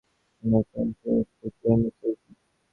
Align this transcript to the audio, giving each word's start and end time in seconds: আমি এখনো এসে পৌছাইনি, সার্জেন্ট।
আমি 0.43 0.57
এখনো 0.59 0.81
এসে 0.83 1.11
পৌছাইনি, 1.37 1.89
সার্জেন্ট। 1.97 2.37